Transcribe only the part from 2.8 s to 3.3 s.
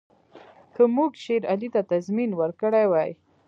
وای.